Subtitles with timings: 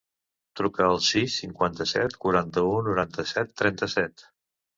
[0.61, 4.27] Truca al sis, cinquanta-set, quaranta-u, noranta-set, trenta-set.